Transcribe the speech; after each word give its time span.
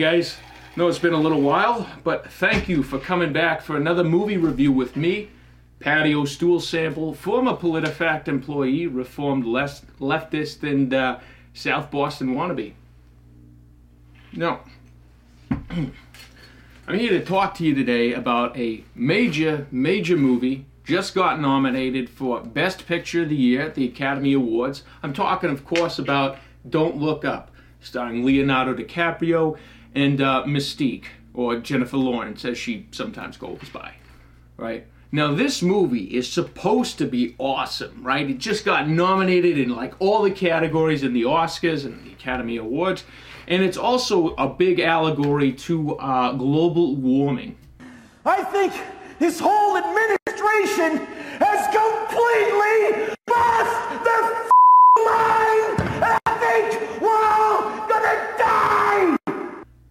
Guys, 0.00 0.38
know 0.76 0.88
it's 0.88 0.98
been 0.98 1.12
a 1.12 1.20
little 1.20 1.42
while, 1.42 1.86
but 2.04 2.32
thank 2.32 2.70
you 2.70 2.82
for 2.82 2.98
coming 2.98 3.34
back 3.34 3.60
for 3.60 3.76
another 3.76 4.02
movie 4.02 4.38
review 4.38 4.72
with 4.72 4.96
me, 4.96 5.28
Paddy 5.78 6.14
O'Stoolesample, 6.14 7.14
former 7.14 7.52
PolitiFact 7.52 8.26
employee, 8.26 8.86
reformed 8.86 9.44
less 9.44 9.82
leftist, 10.00 10.62
and 10.62 10.94
uh, 10.94 11.18
South 11.52 11.90
Boston 11.90 12.34
wannabe. 12.34 12.72
No. 14.32 14.60
I'm 15.50 15.92
here 16.98 17.10
to 17.10 17.22
talk 17.22 17.54
to 17.56 17.64
you 17.66 17.74
today 17.74 18.14
about 18.14 18.56
a 18.56 18.82
major, 18.94 19.66
major 19.70 20.16
movie 20.16 20.64
just 20.82 21.14
got 21.14 21.38
nominated 21.40 22.08
for 22.08 22.40
Best 22.40 22.86
Picture 22.86 23.24
of 23.24 23.28
the 23.28 23.36
Year 23.36 23.60
at 23.60 23.74
the 23.74 23.84
Academy 23.84 24.32
Awards. 24.32 24.82
I'm 25.02 25.12
talking, 25.12 25.50
of 25.50 25.66
course, 25.66 25.98
about 25.98 26.38
Don't 26.66 26.96
Look 26.96 27.26
Up, 27.26 27.50
starring 27.82 28.24
Leonardo 28.24 28.72
DiCaprio 28.72 29.58
and 29.94 30.20
uh, 30.20 30.44
Mystique, 30.46 31.06
or 31.34 31.56
Jennifer 31.56 31.96
Lawrence, 31.96 32.44
as 32.44 32.58
she 32.58 32.86
sometimes 32.90 33.36
goes 33.36 33.68
by. 33.72 33.94
Right? 34.56 34.86
Now, 35.12 35.34
this 35.34 35.60
movie 35.60 36.04
is 36.04 36.30
supposed 36.30 36.98
to 36.98 37.06
be 37.06 37.34
awesome, 37.38 38.04
right? 38.04 38.30
It 38.30 38.38
just 38.38 38.64
got 38.64 38.88
nominated 38.88 39.58
in 39.58 39.70
like 39.70 39.94
all 39.98 40.22
the 40.22 40.30
categories 40.30 41.02
in 41.02 41.12
the 41.12 41.22
Oscars 41.22 41.84
and 41.84 42.04
the 42.04 42.12
Academy 42.12 42.58
Awards. 42.58 43.04
And 43.48 43.62
it's 43.62 43.76
also 43.76 44.34
a 44.36 44.48
big 44.48 44.78
allegory 44.78 45.52
to 45.52 45.96
uh, 45.96 46.32
global 46.32 46.94
warming. 46.94 47.56
I 48.24 48.44
think 48.44 48.72
this 49.18 49.40
whole 49.40 49.76
administration 49.76 51.04
has 51.40 51.66
completely 51.74 53.09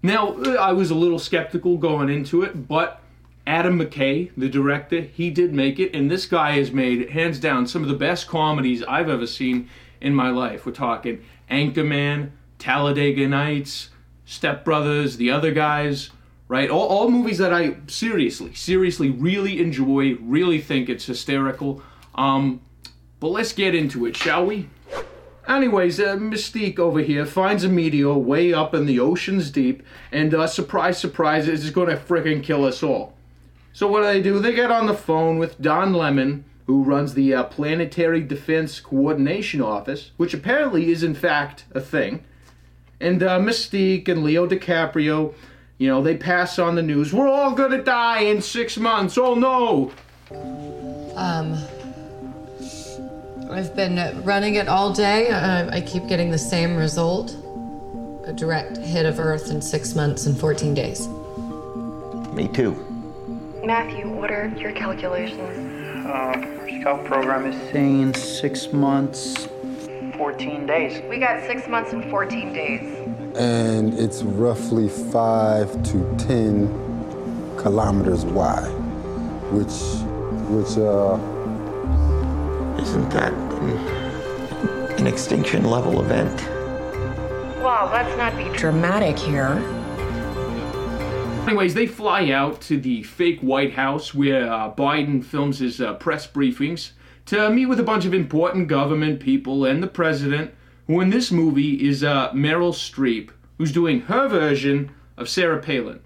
Now, 0.09 0.29
uh, 0.29 0.55
I 0.55 0.71
was 0.71 0.89
a 0.89 0.95
little 0.95 1.19
skeptical 1.19 1.77
going 1.77 2.09
into 2.09 2.41
it, 2.41 2.67
but 2.67 2.99
Adam 3.45 3.77
McKay, 3.77 4.31
the 4.35 4.49
director, 4.49 5.01
he 5.01 5.29
did 5.29 5.53
make 5.53 5.77
it, 5.77 5.93
and 5.93 6.09
this 6.09 6.25
guy 6.25 6.53
has 6.53 6.71
made, 6.71 7.11
hands 7.11 7.39
down, 7.39 7.67
some 7.67 7.83
of 7.83 7.89
the 7.89 7.95
best 7.95 8.27
comedies 8.27 8.81
I've 8.81 9.07
ever 9.07 9.27
seen 9.27 9.69
in 10.01 10.15
my 10.15 10.31
life. 10.31 10.65
We're 10.65 10.71
talking 10.71 11.23
Anchorman, 11.51 12.31
Talladega 12.57 13.27
Nights, 13.27 13.89
Step 14.25 14.65
Brothers, 14.65 15.17
The 15.17 15.29
Other 15.29 15.51
Guys, 15.51 16.09
right? 16.47 16.71
All, 16.71 16.87
all 16.87 17.11
movies 17.11 17.37
that 17.37 17.53
I 17.53 17.75
seriously, 17.85 18.55
seriously 18.55 19.11
really 19.11 19.61
enjoy, 19.61 20.15
really 20.15 20.59
think 20.59 20.89
it's 20.89 21.05
hysterical. 21.05 21.83
Um, 22.15 22.61
but 23.19 23.27
let's 23.27 23.53
get 23.53 23.75
into 23.75 24.07
it, 24.07 24.17
shall 24.17 24.43
we? 24.43 24.69
Anyways, 25.49 25.99
uh, 25.99 26.15
Mystique 26.15 26.77
over 26.77 26.99
here 26.99 27.25
finds 27.25 27.63
a 27.63 27.69
meteor 27.69 28.13
way 28.13 28.53
up 28.53 28.75
in 28.75 28.85
the 28.85 28.99
ocean's 28.99 29.49
deep, 29.49 29.81
and 30.11 30.31
uh, 30.31 30.45
surprise, 30.45 30.99
surprise, 30.99 31.47
it's 31.47 31.71
going 31.71 31.89
to 31.89 31.97
frickin' 31.97 32.43
kill 32.43 32.65
us 32.65 32.83
all. 32.83 33.15
So 33.73 33.87
what 33.87 34.01
do 34.01 34.05
they 34.05 34.21
do? 34.21 34.37
They 34.37 34.53
get 34.53 34.71
on 34.71 34.85
the 34.85 34.93
phone 34.93 35.39
with 35.39 35.59
Don 35.59 35.93
Lemon, 35.93 36.45
who 36.67 36.83
runs 36.83 37.15
the 37.15 37.33
uh, 37.33 37.45
Planetary 37.45 38.21
Defense 38.21 38.79
Coordination 38.79 39.59
Office, 39.59 40.11
which 40.17 40.35
apparently 40.35 40.91
is 40.91 41.01
in 41.01 41.15
fact 41.15 41.65
a 41.71 41.81
thing. 41.81 42.23
And 43.01 43.23
uh, 43.23 43.39
Mystique 43.39 44.07
and 44.07 44.23
Leo 44.23 44.47
DiCaprio, 44.47 45.33
you 45.79 45.87
know, 45.87 46.03
they 46.03 46.15
pass 46.15 46.59
on 46.59 46.75
the 46.75 46.83
news. 46.83 47.11
We're 47.11 47.27
all 47.27 47.55
gonna 47.55 47.81
die 47.81 48.19
in 48.19 48.43
six 48.43 48.77
months. 48.77 49.17
Oh 49.17 49.33
no! 49.33 49.91
Um, 51.15 51.57
I've 53.49 53.75
been 53.75 54.23
running 54.23 54.55
it 54.55 54.67
all 54.67 54.93
day. 54.93 55.29
Uh, 55.29 55.69
I 55.71 55.81
keep 55.81 56.07
getting 56.07 56.29
the 56.31 56.37
same 56.37 56.75
result 56.75 57.35
a 58.25 58.33
direct 58.33 58.77
hit 58.77 59.07
of 59.07 59.19
Earth 59.19 59.49
in 59.49 59.59
six 59.59 59.95
months 59.95 60.27
and 60.27 60.37
14 60.39 60.75
days. 60.75 61.07
Me 62.33 62.47
too. 62.47 62.73
Matthew, 63.65 64.07
what 64.07 64.29
are 64.29 64.47
your 64.49 64.71
calculations? 64.71 66.05
Uh, 66.05 66.33
scout 66.79 67.03
program 67.05 67.45
is 67.47 67.71
saying 67.71 68.13
six 68.13 68.71
months, 68.71 69.47
14 70.15 70.67
days. 70.67 71.01
We 71.09 71.17
got 71.17 71.41
six 71.47 71.67
months 71.67 71.91
and 71.91 72.07
14 72.11 72.53
days. 72.53 72.81
and 73.35 73.93
it's 73.95 74.21
roughly 74.21 74.89
five 74.89 75.71
to 75.83 76.15
ten 76.19 76.67
kilometers 77.57 78.25
wide, 78.25 78.69
which, 79.51 79.73
which, 80.49 80.77
uh, 80.77 81.17
Isn't 82.79 83.09
that 83.09 83.33
an, 83.33 84.99
an 84.99 85.07
extinction 85.07 85.65
level 85.65 85.99
event? 85.99 86.47
Well, 87.61 87.89
let's 87.91 88.15
not 88.15 88.37
be 88.37 88.57
dramatic 88.57 89.19
here. 89.19 89.61
Anyways, 91.45 91.73
they 91.73 91.87
fly 91.87 92.29
out 92.29 92.61
to 92.61 92.79
the 92.79 93.03
fake 93.03 93.41
White 93.41 93.73
House 93.73 94.13
where 94.13 94.49
uh, 94.49 94.73
Biden 94.73 95.21
films 95.21 95.59
his 95.59 95.81
uh, 95.81 95.95
press 95.95 96.25
briefings 96.25 96.91
to 97.25 97.49
meet 97.49 97.65
with 97.65 97.81
a 97.81 97.83
bunch 97.83 98.05
of 98.05 98.13
important 98.13 98.69
government 98.69 99.19
people 99.19 99.65
and 99.65 99.83
the 99.83 99.87
president, 99.87 100.53
who 100.87 101.01
in 101.01 101.09
this 101.09 101.31
movie 101.33 101.85
is 101.85 102.01
uh, 102.01 102.31
Meryl 102.31 102.73
Streep, 102.73 103.31
who's 103.57 103.73
doing 103.73 104.01
her 104.03 104.29
version 104.29 104.91
of 105.17 105.27
Sarah 105.27 105.61
Palin. 105.61 105.99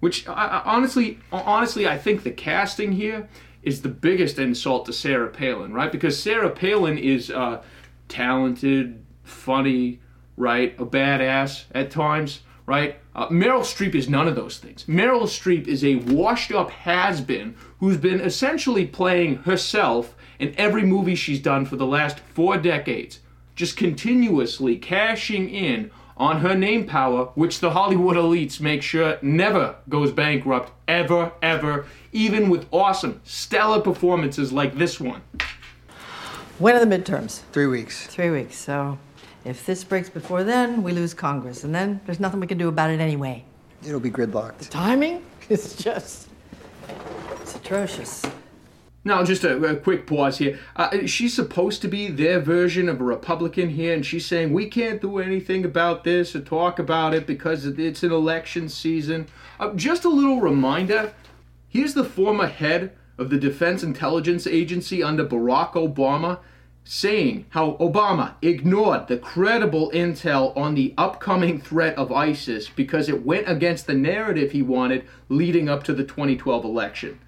Which 0.00 0.28
I, 0.28 0.32
I, 0.32 0.62
honestly, 0.66 1.20
honestly, 1.32 1.88
I 1.88 1.96
think 1.96 2.22
the 2.22 2.32
casting 2.32 2.92
here 2.92 3.30
is 3.62 3.82
the 3.82 3.88
biggest 3.88 4.38
insult 4.38 4.86
to 4.86 4.92
Sarah 4.92 5.28
Palin, 5.28 5.72
right? 5.72 5.92
Because 5.92 6.20
Sarah 6.20 6.50
Palin 6.50 6.98
is 6.98 7.30
uh, 7.30 7.62
talented, 8.08 9.04
funny, 9.22 10.00
right, 10.36 10.74
a 10.78 10.86
badass 10.86 11.64
at 11.74 11.90
times, 11.90 12.40
right? 12.66 12.96
Uh, 13.14 13.28
Meryl 13.28 13.60
Streep 13.60 13.94
is 13.94 14.08
none 14.08 14.26
of 14.26 14.34
those 14.34 14.58
things. 14.58 14.84
Meryl 14.84 15.22
Streep 15.22 15.66
is 15.66 15.84
a 15.84 15.96
washed-up 15.96 16.70
has-been 16.70 17.54
who's 17.78 17.96
been 17.96 18.20
essentially 18.20 18.86
playing 18.86 19.36
herself 19.36 20.14
in 20.38 20.54
every 20.56 20.82
movie 20.82 21.14
she's 21.14 21.40
done 21.40 21.64
for 21.64 21.76
the 21.76 21.86
last 21.86 22.18
four 22.18 22.56
decades, 22.56 23.20
just 23.54 23.76
continuously 23.76 24.76
cashing 24.76 25.48
in 25.50 25.90
on 26.22 26.38
her 26.38 26.54
name 26.54 26.86
power, 26.86 27.24
which 27.34 27.58
the 27.58 27.72
Hollywood 27.72 28.14
elites 28.14 28.60
make 28.60 28.80
sure 28.80 29.18
never 29.22 29.74
goes 29.88 30.12
bankrupt, 30.12 30.70
ever, 30.86 31.32
ever, 31.42 31.84
even 32.12 32.48
with 32.48 32.64
awesome, 32.70 33.20
stellar 33.24 33.80
performances 33.80 34.52
like 34.52 34.78
this 34.78 35.00
one. 35.00 35.20
When 36.60 36.76
are 36.76 36.84
the 36.84 36.96
midterms? 36.96 37.40
Three 37.50 37.66
weeks. 37.66 38.06
Three 38.06 38.30
weeks. 38.30 38.56
So 38.56 38.98
if 39.44 39.66
this 39.66 39.82
breaks 39.82 40.08
before 40.08 40.44
then, 40.44 40.84
we 40.84 40.92
lose 40.92 41.12
Congress. 41.12 41.64
And 41.64 41.74
then 41.74 42.00
there's 42.06 42.20
nothing 42.20 42.38
we 42.38 42.46
can 42.46 42.56
do 42.56 42.68
about 42.68 42.90
it 42.90 43.00
anyway. 43.00 43.44
It'll 43.84 43.98
be 43.98 44.12
gridlocked. 44.12 44.68
Timing 44.68 45.24
is 45.48 45.74
just. 45.74 46.28
It's 47.40 47.56
atrocious. 47.56 48.24
Now, 49.04 49.24
just 49.24 49.42
a, 49.42 49.56
a 49.64 49.76
quick 49.76 50.06
pause 50.06 50.38
here. 50.38 50.60
Uh, 50.76 51.06
she's 51.06 51.34
supposed 51.34 51.82
to 51.82 51.88
be 51.88 52.08
their 52.08 52.38
version 52.38 52.88
of 52.88 53.00
a 53.00 53.04
Republican 53.04 53.70
here, 53.70 53.92
and 53.94 54.06
she's 54.06 54.26
saying 54.26 54.52
we 54.52 54.68
can't 54.68 55.00
do 55.00 55.18
anything 55.18 55.64
about 55.64 56.04
this 56.04 56.36
or 56.36 56.40
talk 56.40 56.78
about 56.78 57.12
it 57.12 57.26
because 57.26 57.66
it's 57.66 58.02
an 58.04 58.12
election 58.12 58.68
season. 58.68 59.26
Uh, 59.58 59.74
just 59.74 60.04
a 60.04 60.08
little 60.08 60.40
reminder 60.40 61.12
here's 61.68 61.94
the 61.94 62.04
former 62.04 62.46
head 62.46 62.92
of 63.18 63.30
the 63.30 63.38
Defense 63.38 63.82
Intelligence 63.82 64.46
Agency 64.46 65.02
under 65.02 65.24
Barack 65.24 65.72
Obama 65.72 66.38
saying 66.84 67.46
how 67.50 67.72
Obama 67.74 68.34
ignored 68.42 69.06
the 69.06 69.16
credible 69.16 69.90
intel 69.92 70.56
on 70.56 70.74
the 70.74 70.92
upcoming 70.98 71.60
threat 71.60 71.96
of 71.96 72.10
ISIS 72.10 72.68
because 72.68 73.08
it 73.08 73.24
went 73.24 73.48
against 73.48 73.86
the 73.86 73.94
narrative 73.94 74.52
he 74.52 74.62
wanted 74.62 75.04
leading 75.28 75.68
up 75.68 75.84
to 75.84 75.94
the 75.94 76.02
2012 76.02 76.64
election. 76.64 77.18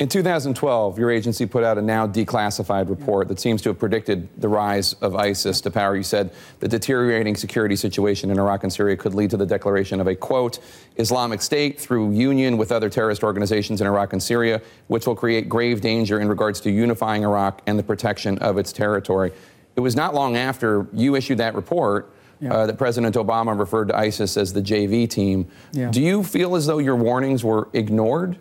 In 0.00 0.08
2012, 0.08 0.98
your 0.98 1.10
agency 1.10 1.44
put 1.44 1.62
out 1.62 1.76
a 1.76 1.82
now 1.82 2.06
declassified 2.06 2.88
report 2.88 3.28
that 3.28 3.38
seems 3.38 3.60
to 3.60 3.68
have 3.68 3.78
predicted 3.78 4.30
the 4.40 4.48
rise 4.48 4.94
of 4.94 5.14
ISIS 5.14 5.60
to 5.60 5.70
power. 5.70 5.94
You 5.94 6.02
said 6.02 6.30
the 6.60 6.68
deteriorating 6.68 7.36
security 7.36 7.76
situation 7.76 8.30
in 8.30 8.38
Iraq 8.38 8.62
and 8.62 8.72
Syria 8.72 8.96
could 8.96 9.14
lead 9.14 9.28
to 9.28 9.36
the 9.36 9.44
declaration 9.44 10.00
of 10.00 10.06
a 10.06 10.14
quote 10.14 10.58
Islamic 10.96 11.42
State 11.42 11.78
through 11.78 12.12
union 12.12 12.56
with 12.56 12.72
other 12.72 12.88
terrorist 12.88 13.22
organizations 13.22 13.82
in 13.82 13.86
Iraq 13.86 14.14
and 14.14 14.22
Syria, 14.22 14.62
which 14.86 15.06
will 15.06 15.14
create 15.14 15.50
grave 15.50 15.82
danger 15.82 16.18
in 16.18 16.30
regards 16.30 16.62
to 16.62 16.70
unifying 16.70 17.22
Iraq 17.22 17.60
and 17.66 17.78
the 17.78 17.82
protection 17.82 18.38
of 18.38 18.56
its 18.56 18.72
territory. 18.72 19.32
It 19.76 19.80
was 19.80 19.96
not 19.96 20.14
long 20.14 20.34
after 20.34 20.86
you 20.94 21.14
issued 21.14 21.36
that 21.38 21.54
report. 21.54 22.10
Yeah. 22.42 22.54
Uh, 22.54 22.66
that 22.68 22.78
President 22.78 23.16
Obama 23.16 23.58
referred 23.58 23.88
to 23.88 23.98
ISIS 23.98 24.38
as 24.38 24.54
the 24.54 24.62
JV 24.62 25.06
team. 25.06 25.46
Yeah. 25.72 25.90
Do 25.90 26.00
you 26.00 26.24
feel 26.24 26.56
as 26.56 26.64
though 26.64 26.78
your 26.78 26.96
warnings 26.96 27.44
were 27.44 27.68
ignored? 27.74 28.38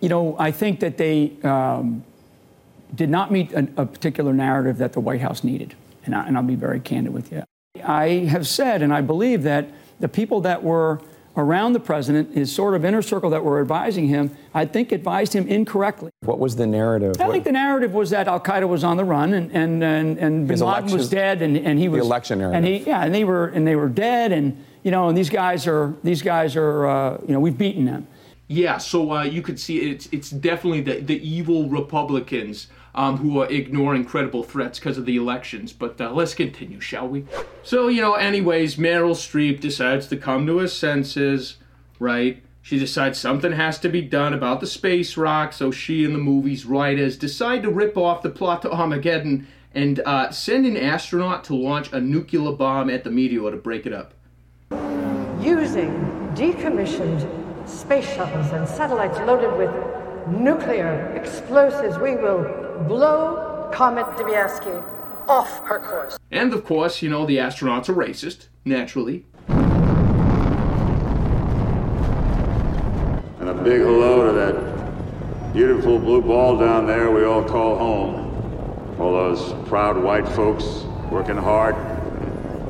You 0.00 0.08
know, 0.08 0.36
I 0.38 0.50
think 0.50 0.80
that 0.80 0.96
they 0.96 1.32
um, 1.42 2.04
did 2.94 3.10
not 3.10 3.30
meet 3.32 3.52
a, 3.52 3.68
a, 3.76 3.86
particular 3.86 4.32
narrative 4.32 4.78
that 4.78 4.92
the 4.92 5.00
White 5.00 5.20
House 5.20 5.42
needed. 5.42 5.74
And, 6.04 6.14
I, 6.14 6.26
and 6.26 6.36
I'll 6.36 6.42
be 6.44 6.54
very 6.54 6.80
candid 6.80 7.12
with 7.12 7.32
you. 7.32 7.42
I 7.84 8.26
have 8.30 8.46
said, 8.46 8.82
and 8.82 8.92
I 8.92 9.00
believe 9.00 9.42
that 9.42 9.68
the 10.00 10.08
people 10.08 10.40
that 10.42 10.62
were 10.62 11.00
around 11.36 11.72
the 11.72 11.80
president, 11.80 12.34
his 12.34 12.52
sort 12.52 12.74
of 12.74 12.84
inner 12.84 13.02
circle 13.02 13.30
that 13.30 13.44
were 13.44 13.60
advising 13.60 14.08
him, 14.08 14.36
I 14.54 14.64
think 14.64 14.90
advised 14.90 15.32
him 15.32 15.46
incorrectly. 15.46 16.10
What 16.20 16.38
was 16.38 16.56
the 16.56 16.66
narrative? 16.66 17.20
I 17.20 17.30
think 17.30 17.44
the 17.44 17.52
narrative 17.52 17.92
was 17.92 18.10
that 18.10 18.26
Al 18.26 18.40
Qaeda 18.40 18.68
was 18.68 18.82
on 18.82 18.96
the 18.96 19.04
run 19.04 19.34
and 19.34 19.52
and 19.52 19.82
and, 19.84 20.18
and 20.18 20.48
Bin 20.48 20.58
Laden 20.58 20.90
was 20.90 21.08
dead 21.08 21.42
and, 21.42 21.56
and 21.56 21.78
he 21.78 21.88
was 21.88 22.00
the 22.00 22.06
election 22.06 22.40
and 22.40 22.64
he 22.64 22.70
narrative. 22.70 22.86
yeah 22.88 23.04
and 23.04 23.14
they 23.14 23.22
were 23.22 23.46
and 23.48 23.66
they 23.66 23.76
were 23.76 23.88
dead 23.88 24.32
and 24.32 24.64
you 24.82 24.90
know, 24.90 25.08
and 25.08 25.18
these 25.18 25.30
guys 25.30 25.66
are 25.66 25.94
these 26.02 26.22
guys 26.22 26.56
are 26.56 26.86
uh, 26.86 27.18
you 27.26 27.32
know 27.32 27.40
we've 27.40 27.58
beaten 27.58 27.84
them. 27.84 28.06
Yeah, 28.48 28.78
so 28.78 29.12
uh, 29.12 29.22
you 29.24 29.42
could 29.42 29.60
see 29.60 29.90
it's 29.90 30.08
it's 30.10 30.30
definitely 30.30 30.80
the 30.80 31.00
the 31.00 31.28
evil 31.28 31.68
Republicans 31.68 32.68
um, 32.94 33.18
who 33.18 33.40
are 33.40 33.46
ignoring 33.50 34.06
credible 34.06 34.42
threats 34.42 34.78
because 34.78 34.96
of 34.96 35.04
the 35.04 35.16
elections. 35.16 35.72
But 35.74 36.00
uh, 36.00 36.12
let's 36.12 36.34
continue, 36.34 36.80
shall 36.80 37.06
we? 37.06 37.26
So 37.62 37.88
you 37.88 38.00
know, 38.00 38.14
anyways, 38.14 38.76
Meryl 38.76 39.14
Streep 39.14 39.60
decides 39.60 40.06
to 40.08 40.16
come 40.16 40.46
to 40.46 40.58
her 40.58 40.68
senses, 40.68 41.58
right? 41.98 42.42
She 42.62 42.78
decides 42.78 43.18
something 43.18 43.52
has 43.52 43.78
to 43.80 43.88
be 43.88 44.02
done 44.02 44.32
about 44.32 44.60
the 44.60 44.66
space 44.66 45.16
rock, 45.16 45.52
so 45.52 45.70
she 45.70 46.04
and 46.04 46.14
the 46.14 46.18
movie's 46.18 46.64
writers 46.64 47.16
decide 47.16 47.62
to 47.62 47.70
rip 47.70 47.96
off 47.96 48.22
the 48.22 48.30
plot 48.30 48.62
to 48.62 48.72
Armageddon 48.72 49.46
and 49.74 50.00
uh, 50.00 50.30
send 50.30 50.66
an 50.66 50.76
astronaut 50.76 51.44
to 51.44 51.54
launch 51.54 51.92
a 51.92 52.00
nuclear 52.00 52.52
bomb 52.52 52.88
at 52.88 53.04
the 53.04 53.10
meteor 53.10 53.50
to 53.50 53.56
break 53.56 53.86
it 53.86 53.92
up. 53.92 54.14
Using 55.40 55.90
decommissioned 56.34 57.47
space 57.68 58.06
shuttles 58.14 58.50
and 58.52 58.66
satellites 58.66 59.18
loaded 59.18 59.56
with 59.56 59.70
nuclear 60.28 61.12
explosives, 61.14 61.98
we 61.98 62.16
will 62.16 62.44
blow 62.88 63.70
Comet 63.72 64.06
Dibiasky 64.16 64.82
off 65.28 65.60
her 65.64 65.78
course. 65.78 66.18
And 66.30 66.54
of 66.54 66.64
course, 66.64 67.02
you 67.02 67.10
know, 67.10 67.26
the 67.26 67.36
astronauts 67.36 67.88
are 67.88 67.94
racist, 67.94 68.48
naturally. 68.64 69.26
And 73.38 73.48
a 73.48 73.54
big 73.54 73.82
hello 73.82 74.26
to 74.26 74.32
that 74.32 75.52
beautiful 75.52 75.98
blue 75.98 76.22
ball 76.22 76.56
down 76.58 76.86
there 76.86 77.10
we 77.10 77.24
all 77.24 77.44
call 77.44 77.78
home. 77.78 78.96
All 78.98 79.12
those 79.12 79.52
proud 79.68 80.02
white 80.02 80.28
folks 80.28 80.84
working 81.10 81.36
hard. 81.36 81.74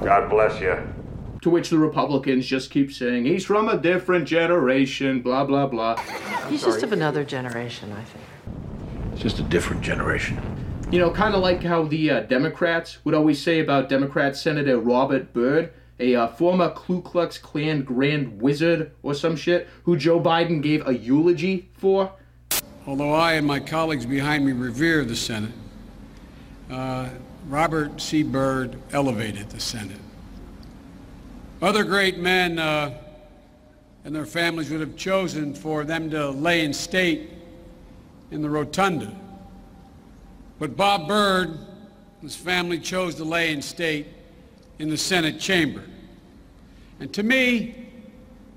God 0.05 0.29
bless 0.29 0.61
you. 0.61 0.77
To 1.49 1.53
which 1.53 1.71
the 1.71 1.79
Republicans 1.79 2.45
just 2.45 2.71
keep 2.71 2.93
saying, 2.93 3.25
he's 3.25 3.47
from 3.47 3.71
a 3.71 3.79
different 3.79 4.29
generation, 4.29 5.23
blah, 5.23 5.47
blah, 5.47 5.67
blah. 5.67 5.97
He's 6.51 6.63
just 6.63 6.83
of 6.83 6.93
another 6.93 7.25
generation, 7.25 7.91
I 7.91 8.05
think. 8.05 8.25
It's 9.15 9.23
just 9.23 9.39
a 9.39 9.43
different 9.45 9.81
generation. 9.81 10.39
You 10.93 10.99
know, 10.99 11.11
kind 11.11 11.35
of 11.35 11.41
like 11.41 11.63
how 11.63 11.85
the 11.85 12.11
uh, 12.11 12.21
Democrats 12.21 12.99
would 13.07 13.15
always 13.15 13.43
say 13.43 13.61
about 13.61 13.89
Democrat 13.89 14.37
Senator 14.37 14.79
Robert 14.79 15.33
Byrd, 15.33 15.73
a 15.99 16.17
uh, 16.17 16.29
former 16.29 16.69
Ku 16.69 17.01
Klux 17.01 17.39
Klan 17.39 17.83
grand 17.83 18.43
wizard 18.43 18.93
or 19.03 19.15
some 19.15 19.35
shit, 19.35 19.69
who 19.85 19.97
Joe 19.97 20.21
Biden 20.21 20.61
gave 20.61 20.87
a 20.87 20.95
eulogy 20.95 21.71
for. 21.73 22.13
Although 22.87 23.15
I 23.15 23.33
and 23.33 23.47
my 23.47 23.61
colleagues 23.61 24.05
behind 24.05 24.45
me 24.45 24.53
revere 24.53 25.03
the 25.07 25.17
Senate, 25.17 25.53
uh, 26.71 27.09
Robert 27.47 28.03
C. 28.03 28.23
Byrd 28.23 28.77
elevated 28.93 29.49
the 29.49 29.61
Senate. 29.61 29.97
Other 31.61 31.83
great 31.83 32.19
men 32.19 32.61
uh, 32.61 32.95
and 34.05 34.15
their 34.15 34.27
families 34.27 34.71
would 34.71 34.81
have 34.81 34.95
chosen 34.95 35.55
for 35.55 35.83
them 35.83 36.09
to 36.11 36.31
lay 36.31 36.65
in 36.65 36.73
state 36.73 37.31
in 38.31 38.43
the 38.43 38.49
rotunda. 38.49 39.13
But 40.61 40.77
Bob 40.77 41.09
Byrd, 41.09 41.49
and 41.49 42.23
his 42.23 42.37
family 42.37 42.79
chose 42.79 43.17
to 43.17 43.25
lay 43.25 43.53
in 43.53 43.61
state 43.61 44.07
in 44.79 44.89
the 44.89 44.97
Senate 44.97 45.41
chamber. 45.41 45.83
And 47.01 47.13
to 47.15 47.25
me, 47.25 47.89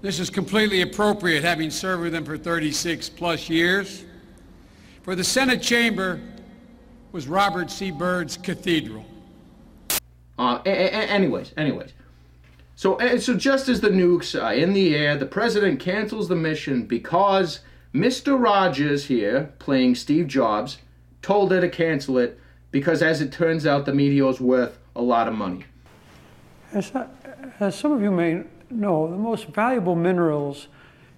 this 0.03 0.19
is 0.19 0.30
completely 0.30 0.81
appropriate, 0.81 1.44
having 1.44 1.71
served 1.71 2.03
with 2.03 2.12
them 2.12 2.24
for 2.24 2.38
36 2.38 3.09
plus 3.09 3.50
years. 3.50 4.03
For 5.01 5.15
the 5.15 5.24
Senate 5.24 5.63
chamber 5.63 6.21
was 7.12 7.27
Robert 7.27 7.71
C. 7.71 7.89
Byrd's 7.89 8.38
cathedral. 8.38 9.06
Uh, 10.38 10.59
anyways, 10.65 11.51
anyways. 11.57 11.94
So, 12.81 12.97
so 13.19 13.35
just 13.35 13.69
as 13.69 13.81
the 13.81 13.91
nukes 13.91 14.33
are 14.43 14.55
in 14.55 14.73
the 14.73 14.95
air, 14.95 15.15
the 15.15 15.27
president 15.27 15.79
cancels 15.79 16.29
the 16.29 16.35
mission 16.35 16.87
because 16.87 17.59
Mr. 17.93 18.41
Rogers 18.41 19.05
here, 19.05 19.53
playing 19.59 19.93
Steve 19.93 20.25
Jobs, 20.25 20.79
told 21.21 21.51
her 21.51 21.61
to 21.61 21.69
cancel 21.69 22.17
it 22.17 22.39
because, 22.71 23.03
as 23.03 23.21
it 23.21 23.31
turns 23.31 23.67
out, 23.67 23.85
the 23.85 23.93
meteor's 23.93 24.41
worth 24.41 24.79
a 24.95 25.01
lot 25.03 25.27
of 25.27 25.35
money. 25.35 25.65
As, 26.73 26.91
as 27.59 27.77
some 27.77 27.91
of 27.91 28.01
you 28.01 28.09
may 28.09 28.45
know, 28.71 29.07
the 29.07 29.15
most 29.15 29.45
valuable 29.49 29.95
minerals 29.95 30.67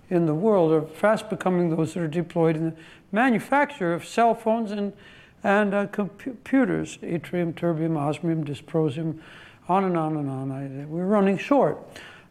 in 0.10 0.25
the 0.25 0.36
world 0.36 0.74
are 0.74 0.81
fast 0.81 1.30
becoming 1.30 1.74
those 1.74 1.94
that 1.94 2.01
are 2.01 2.10
deployed 2.10 2.57
in 2.57 2.71
the 2.71 2.75
manufacture 3.13 3.94
of 3.94 4.06
cell 4.06 4.36
phones 4.36 4.74
and, 4.74 4.92
and 5.45 5.74
uh, 5.74 5.88
computers, 5.88 6.98
yttrium, 6.98 7.54
terbium, 7.54 7.98
osmium, 7.98 8.44
dysprosium, 8.44 9.21
on 9.68 9.86
and 9.86 9.98
on 9.98 10.18
and 10.18 10.30
on. 10.30 10.51
I, 10.51 10.86
we're 10.86 11.06
running 11.06 11.38
short. 11.38 11.80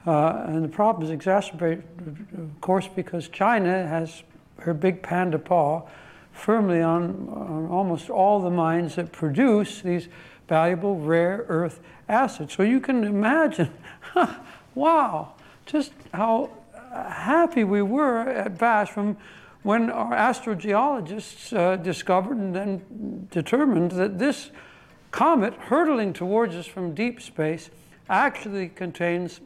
Uh, 0.06 0.44
and 0.46 0.64
the 0.64 0.68
problem 0.68 1.04
is 1.04 1.10
exacerbated, 1.10 1.84
of 2.36 2.60
course, 2.60 2.88
because 2.88 3.28
China 3.28 3.86
has 3.86 4.22
her 4.58 4.74
big 4.74 5.02
panda 5.02 5.38
paw 5.38 5.82
firmly 6.32 6.80
on, 6.80 7.28
on 7.28 7.68
almost 7.68 8.10
all 8.10 8.40
the 8.40 8.50
mines 8.50 8.96
that 8.96 9.12
produce 9.12 9.80
these 9.80 10.08
valuable 10.48 10.98
rare 10.98 11.44
earth 11.48 11.80
acids. 12.08 12.52
So 12.54 12.62
you 12.62 12.80
can 12.80 13.04
imagine, 13.04 13.72
wow, 14.74 15.34
just 15.66 15.92
how 16.12 16.50
happy 16.92 17.64
we 17.64 17.82
were 17.82 18.20
at 18.28 18.58
BASH 18.58 18.90
from 18.90 19.16
when 19.62 19.90
our 19.90 20.12
astrogeologists 20.12 21.56
uh, 21.56 21.76
discovered 21.76 22.36
and 22.36 22.54
then 22.54 23.28
determined 23.30 23.92
that 23.92 24.18
this 24.18 24.50
comet 25.12 25.54
hurtling 25.54 26.12
towards 26.12 26.56
us 26.56 26.66
from 26.66 26.94
deep 26.94 27.20
space 27.20 27.70
actually 28.08 28.68
contains 28.68 29.40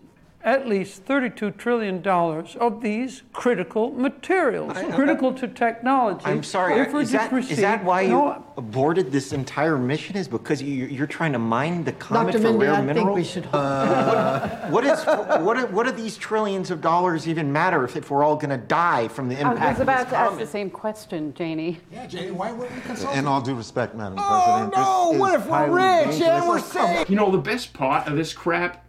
at 0.47 0.69
least 0.69 1.05
$32 1.07 1.57
trillion 1.59 2.07
of 2.07 2.81
these 2.81 3.23
critical 3.33 3.91
materials, 3.91 4.77
I- 4.77 4.93
critical 4.93 5.35
to 5.35 5.49
technology. 5.49 6.25
I'm 6.25 6.45
sorry. 6.45 6.79
If 6.81 6.93
we're 6.93 7.01
Is 7.01 7.09
to 7.11 7.17
that, 7.17 7.25
is 7.25 7.31
proceed- 7.49 7.63
that 7.65 7.85
why 7.85 8.03
you 8.03 8.11
No, 8.11 8.45
aborted 8.57 9.11
this 9.11 9.33
entire 9.33 9.77
mission? 9.77 10.17
Is 10.17 10.29
because 10.29 10.63
you, 10.63 10.87
you're 10.87 11.09
trying 11.09 11.33
to 11.33 11.41
mine 11.41 11.83
the 11.83 11.91
comet 11.93 12.33
Dr. 12.33 12.39
for 12.39 12.45
Mindy, 12.53 12.59
rare 12.67 12.73
I 12.75 12.77
think 12.77 12.87
minerals? 12.87 13.17
we 13.17 13.25
should. 13.25 13.45
what, 13.47 13.55
uh, 13.57 14.69
what 14.71 14.85
is 14.85 15.05
what? 15.05 15.57
Are, 15.57 15.67
what 15.67 15.85
do 15.87 15.91
these 15.93 16.17
trillions 16.17 16.71
of 16.71 16.81
dollars 16.81 17.27
even 17.27 17.53
matter 17.53 17.85
if, 17.85 17.97
if 17.97 18.09
we're 18.11 18.23
all 18.23 18.37
going 18.37 18.51
to 18.51 18.57
die 18.67 19.09
from 19.09 19.29
the 19.29 19.35
impact? 19.35 19.49
I 19.61 19.71
impact? 19.71 19.79
was 19.79 19.83
about 19.83 19.99
this 20.05 20.11
to 20.11 20.17
ask 20.17 20.39
the 20.39 20.47
same 20.47 20.71
question, 20.71 21.35
Janie. 21.35 21.81
Yeah, 21.93 22.07
Janie, 22.07 22.31
why 22.31 22.53
weren't 22.53 22.73
we 22.73 22.81
consulted? 22.83 23.19
In 23.19 23.27
all 23.27 23.41
due 23.41 23.57
respect, 23.57 23.97
Madam 23.97 24.15
Oh, 24.21 24.69
President, 24.71 24.77
no, 24.77 25.11
this 25.11 25.21
what 25.21 25.35
is 25.35 25.41
if 25.43 25.51
we're 25.51 25.71
rich 25.71 26.19
dangerous. 26.21 26.23
and 26.23 26.49
we're 26.49 26.59
safe? 26.61 27.11
You 27.11 27.17
know, 27.17 27.33
the 27.33 27.39
best 27.39 27.73
part 27.75 28.07
of 28.07 28.17
this 28.17 28.33
crap 28.33 28.85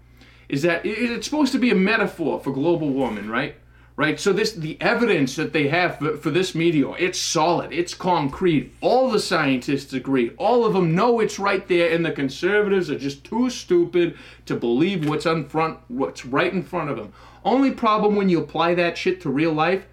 is 0.49 0.61
that 0.61 0.85
it's 0.85 1.25
supposed 1.25 1.51
to 1.53 1.59
be 1.59 1.71
a 1.71 1.75
metaphor 1.75 2.39
for 2.39 2.51
global 2.51 2.89
warming, 2.89 3.27
right? 3.27 3.55
Right. 3.95 4.19
So 4.19 4.31
this, 4.31 4.51
the 4.51 4.79
evidence 4.79 5.35
that 5.37 5.53
they 5.53 5.69
have 5.69 5.97
for, 5.97 6.17
for 6.17 6.29
this 6.29 6.53
meteor, 6.53 6.95
it's 6.99 7.19
solid, 7.19 7.73
it's 7.73 7.95
concrete. 7.95 8.71
All 8.79 9.09
the 9.09 9.19
scientists 9.19 9.91
agree. 9.91 10.35
All 10.37 10.65
of 10.65 10.73
them 10.73 10.93
know 10.93 11.19
it's 11.19 11.39
right 11.39 11.67
there, 11.67 11.91
and 11.91 12.05
the 12.05 12.11
conservatives 12.11 12.91
are 12.91 12.99
just 12.99 13.23
too 13.23 13.49
stupid 13.49 14.15
to 14.45 14.55
believe 14.55 15.09
what's 15.09 15.25
on 15.25 15.49
front, 15.49 15.79
what's 15.87 16.27
right 16.27 16.53
in 16.53 16.61
front 16.61 16.91
of 16.91 16.97
them. 16.97 17.11
Only 17.43 17.71
problem 17.71 18.15
when 18.15 18.29
you 18.29 18.39
apply 18.39 18.75
that 18.75 18.99
shit 18.99 19.19
to 19.21 19.31
real 19.31 19.53
life 19.53 19.87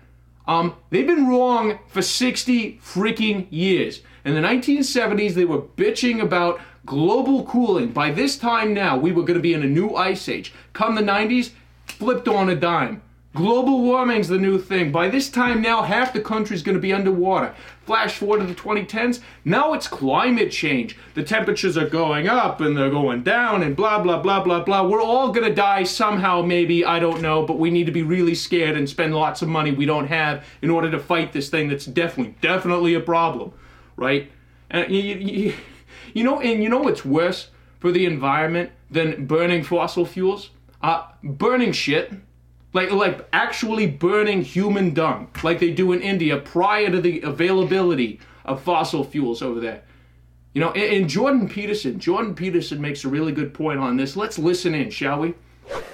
um, 0.47 0.77
they've 0.91 1.07
been 1.07 1.27
wrong 1.27 1.79
for 1.87 2.03
60 2.03 2.79
freaking 2.79 3.47
years. 3.51 4.03
In 4.25 4.35
the 4.35 4.41
1970s, 4.41 5.35
they 5.35 5.45
were 5.45 5.61
bitching 5.61 6.21
about 6.21 6.61
global 6.87 7.45
cooling. 7.45 7.89
By 7.93 8.11
this 8.11 8.37
time 8.37 8.75
now, 8.75 8.97
we 8.97 9.13
were 9.13 9.23
going 9.23 9.39
to 9.39 9.43
be 9.43 9.55
in 9.55 9.63
a 9.63 9.67
new 9.67 9.95
ice 9.95 10.29
age. 10.29 10.53
Come 10.73 10.95
the 10.95 11.03
90s, 11.03 11.51
flipped 11.87 12.29
on 12.29 12.49
a 12.49 12.57
dime. 12.57 13.03
Global 13.35 13.83
warming's 13.83 14.29
the 14.29 14.39
new 14.39 14.61
thing. 14.61 14.93
By 14.93 15.09
this 15.09 15.29
time 15.29 15.61
now, 15.61 15.83
half 15.83 16.13
the 16.13 16.21
country's 16.21 16.63
going 16.63 16.77
to 16.77 16.81
be 16.81 16.93
underwater. 16.93 17.53
Flash 17.85 18.17
forward 18.17 18.39
to 18.39 18.47
the 18.47 18.55
2010s, 18.55 19.21
now 19.45 19.73
it's 19.73 19.89
climate 19.89 20.53
change. 20.53 20.97
The 21.15 21.25
temperatures 21.25 21.77
are 21.77 21.89
going 21.89 22.29
up 22.29 22.61
and 22.61 22.77
they're 22.77 22.91
going 22.91 23.25
down 23.25 23.65
and 23.65 23.75
blah, 23.75 24.01
blah, 24.01 24.21
blah, 24.21 24.41
blah, 24.45 24.63
blah. 24.63 24.87
We're 24.87 25.03
all 25.03 25.33
going 25.33 25.49
to 25.49 25.55
die 25.55 25.83
somehow, 25.83 26.43
maybe, 26.43 26.85
I 26.85 27.01
don't 27.01 27.21
know, 27.21 27.45
but 27.45 27.59
we 27.59 27.73
need 27.73 27.87
to 27.87 27.93
be 27.93 28.05
really 28.05 28.37
scared 28.37 28.77
and 28.77 28.89
spend 28.89 29.13
lots 29.13 29.43
of 29.43 29.49
money 29.49 29.73
we 29.73 29.85
don't 29.85 30.07
have 30.07 30.45
in 30.63 30.71
order 30.71 30.89
to 30.93 31.01
fight 31.01 31.33
this 31.33 31.49
thing 31.49 31.69
that's 31.69 31.87
definitely, 31.87 32.37
definitely 32.41 32.95
a 32.95 33.01
problem, 33.01 33.53
right? 33.97 34.31
And 34.71 34.95
you, 34.95 35.01
you, 35.03 35.55
you 36.15 36.25
know, 36.25 36.41
and 36.41 36.63
you 36.63 36.71
know 36.71 36.79
what's 36.79 37.05
worse 37.05 37.51
for 37.81 37.93
the 37.93 38.07
environment 38.07 38.71
than 38.91 39.27
burning 39.27 39.63
fossil 39.63 40.07
fuels? 40.07 40.51
Uh, 40.83 41.03
burning 41.23 41.73
shit 41.73 42.13
like 42.75 42.91
like 42.91 43.27
actually 43.33 43.87
burning 43.87 44.43
human 44.43 44.93
dung 44.93 45.29
like 45.43 45.61
they 45.61 45.71
do 45.71 45.93
in 45.93 46.03
India 46.03 46.37
prior 46.37 46.91
to 46.91 47.01
the 47.01 47.23
availability 47.23 48.21
of 48.45 48.61
fossil 48.61 49.03
fuels 49.03 49.41
over 49.41 49.61
there. 49.61 49.83
You 50.53 50.61
know, 50.61 50.71
and, 50.71 51.09
Jordan 51.09 51.49
Peterson, 51.49 51.99
Jordan 51.99 52.33
Peterson 52.35 52.81
makes 52.81 53.05
a 53.05 53.09
really 53.09 53.33
good 53.33 53.53
point 53.53 53.81
on 53.81 53.97
this. 53.97 54.17
Let's 54.17 54.39
listen 54.39 54.73
in, 54.73 54.91
shall 54.91 55.19
we? 55.19 55.35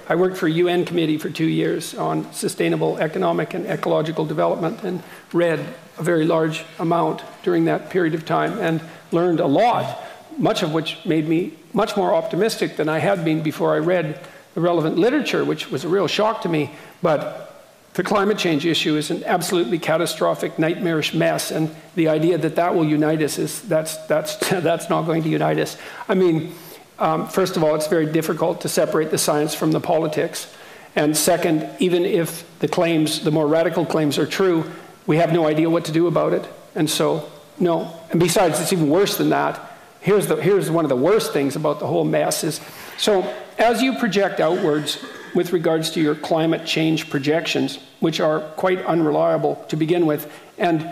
I 0.07 0.13
worked 0.13 0.37
for 0.37 0.47
UN 0.47 0.85
committee 0.85 1.17
for 1.17 1.31
two 1.31 1.47
years 1.47 1.95
on 1.95 2.31
sustainable 2.31 2.99
economic 2.99 3.55
and 3.55 3.65
ecological 3.65 4.23
development 4.23 4.83
and 4.83 5.01
read 5.33 5.59
a 5.97 6.03
very 6.03 6.25
large 6.25 6.63
amount 6.77 7.23
during 7.41 7.65
that 7.65 7.89
period 7.89 8.13
of 8.13 8.23
time 8.23 8.59
and 8.59 8.81
learned 9.11 9.39
a 9.39 9.47
lot, 9.47 9.99
much 10.41 10.63
of 10.63 10.73
which 10.73 10.97
made 11.05 11.29
me 11.29 11.53
much 11.71 11.95
more 11.95 12.13
optimistic 12.13 12.75
than 12.75 12.89
I 12.89 12.97
had 12.97 13.23
been 13.23 13.43
before 13.43 13.75
I 13.75 13.77
read 13.77 14.19
the 14.55 14.61
relevant 14.61 14.97
literature, 14.97 15.45
which 15.45 15.69
was 15.69 15.85
a 15.85 15.87
real 15.87 16.07
shock 16.07 16.41
to 16.41 16.49
me. 16.49 16.71
But 17.01 17.51
the 17.93 18.03
climate 18.03 18.37
change 18.37 18.65
issue 18.65 18.97
is 18.97 19.11
an 19.11 19.23
absolutely 19.25 19.77
catastrophic, 19.77 20.57
nightmarish 20.57 21.13
mess, 21.13 21.51
and 21.51 21.73
the 21.95 22.07
idea 22.07 22.37
that 22.39 22.55
that 22.55 22.73
will 22.73 22.85
unite 22.85 23.21
us 23.21 23.37
is 23.37 23.61
that's 23.61 23.97
that's 24.07 24.35
that's 24.49 24.89
not 24.89 25.03
going 25.03 25.21
to 25.23 25.29
unite 25.29 25.59
us. 25.59 25.77
I 26.09 26.15
mean, 26.15 26.53
um, 26.97 27.27
first 27.27 27.55
of 27.55 27.63
all, 27.63 27.75
it's 27.75 27.87
very 27.87 28.07
difficult 28.07 28.61
to 28.61 28.69
separate 28.69 29.11
the 29.11 29.17
science 29.17 29.53
from 29.53 29.71
the 29.71 29.79
politics, 29.79 30.53
and 30.95 31.15
second, 31.15 31.69
even 31.79 32.03
if 32.03 32.45
the 32.59 32.67
claims, 32.67 33.23
the 33.23 33.31
more 33.31 33.47
radical 33.47 33.85
claims, 33.85 34.17
are 34.17 34.25
true, 34.25 34.69
we 35.05 35.17
have 35.17 35.31
no 35.31 35.45
idea 35.47 35.69
what 35.69 35.85
to 35.85 35.91
do 35.91 36.07
about 36.07 36.33
it, 36.33 36.47
and 36.73 36.89
so 36.89 37.29
no. 37.59 37.95
And 38.09 38.19
besides, 38.19 38.59
it's 38.59 38.73
even 38.73 38.89
worse 38.89 39.17
than 39.17 39.29
that. 39.29 39.70
Here's 40.01 40.27
the 40.27 40.35
here's 40.35 40.69
one 40.69 40.83
of 40.83 40.89
the 40.89 40.95
worst 40.95 41.31
things 41.31 41.55
about 41.55 41.79
the 41.79 41.87
whole 41.87 42.03
mess 42.03 42.43
is 42.43 42.59
so 42.97 43.21
as 43.57 43.81
you 43.81 43.97
project 43.99 44.39
outwards 44.39 45.03
with 45.33 45.53
regards 45.53 45.91
to 45.91 46.01
your 46.01 46.15
climate 46.15 46.65
change 46.65 47.09
projections, 47.09 47.77
which 47.99 48.19
are 48.19 48.41
quite 48.41 48.83
unreliable 48.85 49.55
to 49.69 49.75
begin 49.75 50.05
with. 50.05 50.31
And 50.57 50.91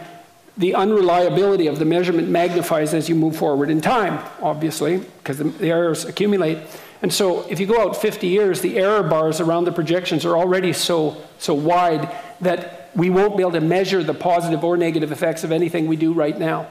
the 0.57 0.75
unreliability 0.75 1.67
of 1.67 1.79
the 1.79 1.85
measurement 1.85 2.29
magnifies 2.29 2.93
as 2.93 3.07
you 3.09 3.15
move 3.15 3.35
forward 3.35 3.69
in 3.69 3.81
time, 3.81 4.23
obviously, 4.41 4.97
because 4.97 5.37
the, 5.37 5.45
the 5.45 5.69
errors 5.69 6.05
accumulate. 6.05 6.59
And 7.01 7.13
so 7.13 7.47
if 7.49 7.59
you 7.59 7.65
go 7.65 7.79
out 7.79 7.95
50 7.95 8.27
years, 8.27 8.59
the 8.61 8.77
error 8.77 9.03
bars 9.03 9.39
around 9.39 9.65
the 9.65 9.71
projections 9.71 10.25
are 10.25 10.37
already 10.37 10.73
so, 10.73 11.17
so 11.37 11.53
wide 11.53 12.13
that 12.41 12.91
we 12.93 13.09
won't 13.09 13.37
be 13.37 13.43
able 13.43 13.53
to 13.53 13.61
measure 13.61 14.03
the 14.03 14.13
positive 14.13 14.63
or 14.63 14.75
negative 14.75 15.11
effects 15.11 15.45
of 15.45 15.51
anything 15.51 15.87
we 15.87 15.95
do 15.95 16.11
right 16.11 16.37
now. 16.37 16.67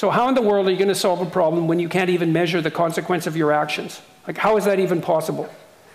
So, 0.00 0.08
how 0.08 0.30
in 0.30 0.34
the 0.34 0.40
world 0.40 0.66
are 0.66 0.70
you 0.70 0.78
going 0.78 0.88
to 0.88 0.94
solve 0.94 1.20
a 1.20 1.26
problem 1.28 1.68
when 1.68 1.78
you 1.78 1.86
can't 1.86 2.08
even 2.08 2.32
measure 2.32 2.62
the 2.62 2.70
consequence 2.70 3.26
of 3.26 3.36
your 3.36 3.52
actions? 3.52 4.00
Like, 4.26 4.38
how 4.38 4.56
is 4.56 4.64
that 4.64 4.80
even 4.80 5.02
possible? 5.02 5.46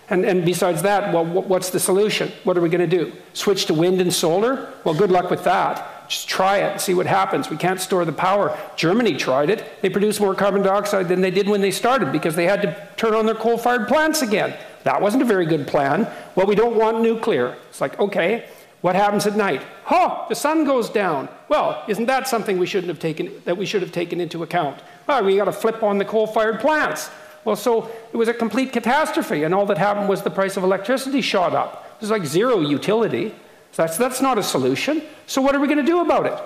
And, 0.08 0.24
and 0.24 0.44
besides 0.44 0.82
that, 0.82 1.12
well, 1.12 1.24
what's 1.24 1.70
the 1.70 1.80
solution? 1.80 2.30
What 2.44 2.56
are 2.56 2.60
we 2.60 2.68
going 2.68 2.88
to 2.88 2.96
do? 2.96 3.12
Switch 3.32 3.66
to 3.66 3.74
wind 3.74 4.00
and 4.00 4.14
solar? 4.14 4.72
Well, 4.84 4.94
good 4.94 5.10
luck 5.10 5.28
with 5.28 5.42
that. 5.42 6.08
Just 6.08 6.28
try 6.28 6.58
it 6.58 6.70
and 6.70 6.80
see 6.80 6.94
what 6.94 7.06
happens. 7.06 7.50
We 7.50 7.56
can't 7.56 7.80
store 7.80 8.04
the 8.04 8.12
power. 8.12 8.56
Germany 8.76 9.16
tried 9.16 9.50
it. 9.50 9.82
They 9.82 9.90
produced 9.90 10.20
more 10.20 10.36
carbon 10.36 10.62
dioxide 10.62 11.08
than 11.08 11.20
they 11.20 11.32
did 11.32 11.48
when 11.48 11.60
they 11.60 11.72
started 11.72 12.12
because 12.12 12.36
they 12.36 12.44
had 12.44 12.62
to 12.62 12.88
turn 12.96 13.12
on 13.12 13.26
their 13.26 13.34
coal 13.34 13.58
fired 13.58 13.88
plants 13.88 14.22
again. 14.22 14.56
That 14.84 15.02
wasn't 15.02 15.24
a 15.24 15.26
very 15.26 15.46
good 15.46 15.66
plan. 15.66 16.06
Well, 16.36 16.46
we 16.46 16.54
don't 16.54 16.76
want 16.76 17.00
nuclear. 17.00 17.56
It's 17.70 17.80
like, 17.80 17.98
okay, 17.98 18.48
what 18.80 18.94
happens 18.94 19.26
at 19.26 19.36
night? 19.36 19.62
Oh, 19.90 20.26
the 20.28 20.34
sun 20.34 20.64
goes 20.64 20.90
down. 20.90 21.28
Well, 21.48 21.82
isn't 21.88 22.06
that 22.06 22.28
something 22.28 22.58
we 22.58 22.66
shouldn't 22.66 22.88
have 22.88 22.98
taken, 22.98 23.32
that 23.44 23.56
we 23.56 23.66
should 23.66 23.82
have 23.82 23.92
taken 23.92 24.20
into 24.20 24.42
account? 24.42 24.80
Well, 25.06 25.24
we 25.24 25.36
got 25.36 25.46
to 25.46 25.52
flip 25.52 25.82
on 25.82 25.98
the 25.98 26.04
coal 26.04 26.26
fired 26.26 26.60
plants. 26.60 27.10
Well, 27.44 27.56
so 27.56 27.90
it 28.12 28.16
was 28.16 28.28
a 28.28 28.34
complete 28.34 28.72
catastrophe, 28.72 29.44
and 29.44 29.54
all 29.54 29.66
that 29.66 29.78
happened 29.78 30.08
was 30.08 30.22
the 30.22 30.30
price 30.30 30.56
of 30.56 30.64
electricity 30.64 31.20
shot 31.20 31.54
up. 31.54 32.00
Was 32.00 32.10
like 32.10 32.26
zero 32.26 32.60
utility. 32.60 33.34
So 33.72 33.82
that's, 33.82 33.96
that's 33.96 34.20
not 34.20 34.38
a 34.38 34.42
solution. 34.42 35.02
So 35.26 35.40
what 35.40 35.54
are 35.54 35.60
we 35.60 35.66
going 35.66 35.78
to 35.78 35.84
do 35.84 36.00
about 36.00 36.26
it? 36.26 36.38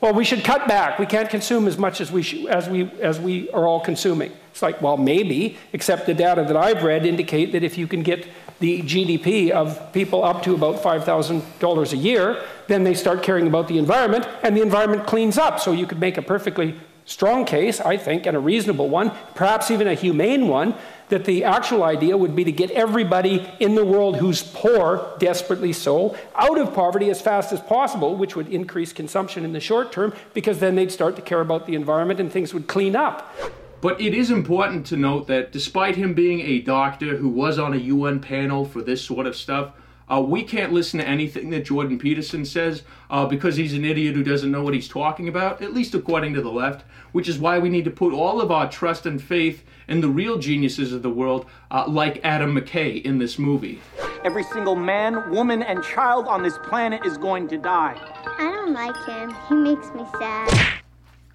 Well, 0.00 0.14
we 0.14 0.24
should 0.24 0.42
cut 0.42 0.66
back. 0.66 0.98
We 0.98 1.06
can't 1.06 1.30
consume 1.30 1.68
as 1.68 1.78
much 1.78 2.00
as 2.00 2.10
we, 2.10 2.22
sh- 2.22 2.44
as, 2.46 2.68
we, 2.68 2.90
as 3.00 3.20
we 3.20 3.48
are 3.50 3.66
all 3.66 3.80
consuming. 3.80 4.32
It's 4.50 4.60
like, 4.60 4.82
well, 4.82 4.96
maybe, 4.96 5.56
except 5.72 6.06
the 6.06 6.14
data 6.14 6.42
that 6.42 6.56
I've 6.56 6.82
read 6.82 7.06
indicate 7.06 7.52
that 7.52 7.62
if 7.62 7.78
you 7.78 7.86
can 7.86 8.02
get 8.02 8.26
the 8.62 8.80
GDP 8.82 9.50
of 9.50 9.92
people 9.92 10.22
up 10.22 10.44
to 10.44 10.54
about 10.54 10.76
$5,000 10.76 11.92
a 11.92 11.96
year, 11.96 12.40
then 12.68 12.84
they 12.84 12.94
start 12.94 13.24
caring 13.24 13.48
about 13.48 13.66
the 13.66 13.76
environment, 13.76 14.24
and 14.44 14.56
the 14.56 14.62
environment 14.62 15.04
cleans 15.04 15.36
up. 15.36 15.58
So 15.58 15.72
you 15.72 15.84
could 15.84 15.98
make 15.98 16.16
a 16.16 16.22
perfectly 16.22 16.76
strong 17.04 17.44
case, 17.44 17.80
I 17.80 17.96
think, 17.96 18.24
and 18.24 18.36
a 18.36 18.40
reasonable 18.40 18.88
one, 18.88 19.10
perhaps 19.34 19.72
even 19.72 19.88
a 19.88 19.94
humane 19.94 20.46
one, 20.46 20.76
that 21.08 21.24
the 21.24 21.42
actual 21.42 21.82
idea 21.82 22.16
would 22.16 22.36
be 22.36 22.44
to 22.44 22.52
get 22.52 22.70
everybody 22.70 23.50
in 23.58 23.74
the 23.74 23.84
world 23.84 24.18
who's 24.18 24.44
poor, 24.44 25.12
desperately 25.18 25.72
so, 25.72 26.16
out 26.36 26.56
of 26.56 26.72
poverty 26.72 27.10
as 27.10 27.20
fast 27.20 27.52
as 27.52 27.60
possible, 27.60 28.14
which 28.14 28.36
would 28.36 28.46
increase 28.48 28.92
consumption 28.92 29.44
in 29.44 29.52
the 29.52 29.60
short 29.60 29.90
term, 29.90 30.14
because 30.34 30.60
then 30.60 30.76
they'd 30.76 30.92
start 30.92 31.16
to 31.16 31.22
care 31.22 31.40
about 31.40 31.66
the 31.66 31.74
environment 31.74 32.20
and 32.20 32.30
things 32.30 32.54
would 32.54 32.68
clean 32.68 32.94
up. 32.94 33.34
But 33.82 34.00
it 34.00 34.14
is 34.14 34.30
important 34.30 34.86
to 34.86 34.96
note 34.96 35.26
that 35.26 35.50
despite 35.50 35.96
him 35.96 36.14
being 36.14 36.40
a 36.40 36.60
doctor 36.60 37.16
who 37.16 37.28
was 37.28 37.58
on 37.58 37.74
a 37.74 37.78
UN 37.78 38.20
panel 38.20 38.64
for 38.64 38.80
this 38.80 39.04
sort 39.04 39.26
of 39.26 39.34
stuff, 39.34 39.72
uh, 40.08 40.20
we 40.20 40.44
can't 40.44 40.72
listen 40.72 41.00
to 41.00 41.08
anything 41.08 41.50
that 41.50 41.64
Jordan 41.64 41.98
Peterson 41.98 42.44
says 42.44 42.84
uh, 43.10 43.26
because 43.26 43.56
he's 43.56 43.74
an 43.74 43.84
idiot 43.84 44.14
who 44.14 44.22
doesn't 44.22 44.52
know 44.52 44.62
what 44.62 44.74
he's 44.74 44.86
talking 44.86 45.26
about, 45.26 45.60
at 45.60 45.74
least 45.74 45.96
according 45.96 46.32
to 46.34 46.40
the 46.40 46.50
left, 46.50 46.84
which 47.10 47.28
is 47.28 47.40
why 47.40 47.58
we 47.58 47.68
need 47.68 47.84
to 47.84 47.90
put 47.90 48.12
all 48.12 48.40
of 48.40 48.52
our 48.52 48.70
trust 48.70 49.04
and 49.04 49.20
faith 49.20 49.64
in 49.88 50.00
the 50.00 50.08
real 50.08 50.38
geniuses 50.38 50.92
of 50.92 51.02
the 51.02 51.10
world, 51.10 51.46
uh, 51.72 51.84
like 51.88 52.20
Adam 52.22 52.54
McKay 52.54 53.02
in 53.02 53.18
this 53.18 53.36
movie. 53.36 53.80
Every 54.24 54.44
single 54.44 54.76
man, 54.76 55.28
woman, 55.32 55.60
and 55.60 55.82
child 55.82 56.28
on 56.28 56.44
this 56.44 56.56
planet 56.58 57.04
is 57.04 57.18
going 57.18 57.48
to 57.48 57.58
die. 57.58 57.96
I 58.38 58.42
don't 58.42 58.72
like 58.72 58.96
him. 59.06 59.34
He 59.48 59.56
makes 59.56 59.92
me 59.92 60.06
sad. 60.20 60.81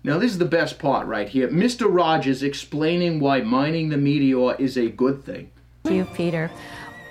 Now, 0.07 0.17
this 0.17 0.31
is 0.31 0.37
the 0.37 0.45
best 0.45 0.79
part 0.79 1.05
right 1.05 1.27
here. 1.27 1.49
Mr. 1.49 1.93
Rogers 1.93 2.41
explaining 2.41 3.19
why 3.19 3.41
mining 3.41 3.89
the 3.89 3.97
meteor 3.97 4.55
is 4.55 4.77
a 4.77 4.87
good 4.87 5.25
thing. 5.25 5.51
Thank 5.83 5.97
you, 5.97 6.05
Peter. 6.15 6.49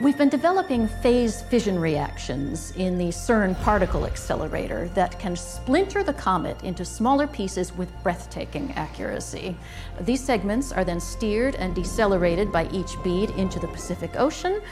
We've 0.00 0.16
been 0.16 0.30
developing 0.30 0.88
phase 0.88 1.42
fission 1.42 1.78
reactions 1.78 2.70
in 2.78 2.96
the 2.96 3.08
CERN 3.08 3.60
particle 3.60 4.06
accelerator 4.06 4.88
that 4.94 5.18
can 5.18 5.36
splinter 5.36 6.02
the 6.04 6.14
comet 6.14 6.64
into 6.64 6.86
smaller 6.86 7.26
pieces 7.26 7.70
with 7.76 7.92
breathtaking 8.02 8.72
accuracy. 8.76 9.54
These 10.00 10.24
segments 10.24 10.72
are 10.72 10.82
then 10.82 10.98
steered 10.98 11.54
and 11.56 11.74
decelerated 11.74 12.50
by 12.50 12.66
each 12.70 12.96
bead 13.04 13.28
into 13.32 13.60
the 13.60 13.68
Pacific 13.68 14.12
Ocean 14.18 14.62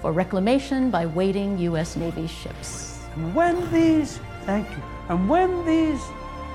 for 0.00 0.12
reclamation 0.12 0.88
by 0.88 1.04
waiting 1.06 1.58
U.S. 1.58 1.96
Navy 1.96 2.28
ships. 2.28 3.00
And 3.16 3.34
when 3.34 3.72
these, 3.72 4.20
thank 4.46 4.70
you, 4.70 4.82
and 5.08 5.28
when 5.28 5.66
these 5.66 6.00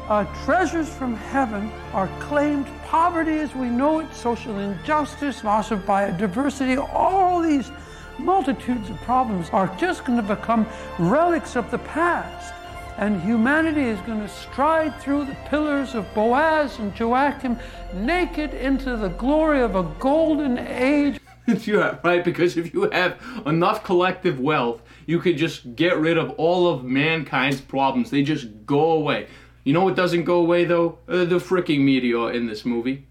uh, 0.09 0.23
treasures 0.45 0.89
from 0.89 1.15
heaven 1.15 1.71
are 1.93 2.07
claimed, 2.19 2.65
poverty 2.85 3.39
as 3.39 3.53
we 3.53 3.67
know 3.67 3.99
it, 3.99 4.13
social 4.13 4.57
injustice, 4.59 5.43
loss 5.43 5.71
of 5.71 5.79
biodiversity, 5.79 6.77
all 6.93 7.41
these 7.41 7.71
multitudes 8.17 8.89
of 8.89 8.97
problems 9.01 9.49
are 9.51 9.67
just 9.77 10.05
going 10.05 10.17
to 10.17 10.35
become 10.35 10.65
relics 10.97 11.55
of 11.55 11.69
the 11.71 11.77
past. 11.79 12.53
And 12.97 13.21
humanity 13.21 13.83
is 13.83 13.99
going 14.01 14.21
to 14.21 14.29
stride 14.29 14.99
through 14.99 15.25
the 15.25 15.37
pillars 15.49 15.93
of 15.93 16.11
Boaz 16.15 16.79
and 16.79 16.95
Jachin 16.95 17.59
naked 17.93 18.53
into 18.55 18.97
the 18.97 19.09
glory 19.09 19.61
of 19.61 19.75
a 19.75 19.83
golden 19.99 20.57
age. 20.57 21.19
yeah, 21.47 21.97
right, 22.03 22.25
because 22.25 22.57
if 22.57 22.73
you 22.73 22.89
have 22.89 23.21
enough 23.45 23.83
collective 23.83 24.39
wealth, 24.39 24.81
you 25.05 25.19
could 25.19 25.37
just 25.37 25.75
get 25.75 25.97
rid 25.97 26.17
of 26.17 26.31
all 26.31 26.67
of 26.67 26.83
mankind's 26.83 27.61
problems. 27.61 28.09
They 28.09 28.23
just 28.23 28.47
go 28.65 28.91
away. 28.91 29.27
You 29.67 29.73
know 29.73 29.83
what 29.83 29.97
doesn't 29.97 30.23
go 30.23 30.39
away 30.39 30.63
though? 30.63 30.97
Uh, 31.09 31.25
the 31.25 31.39
freaking 31.39 31.81
meteor 31.81 32.31
in 32.31 32.47
this 32.47 32.63
movie. 32.63 33.03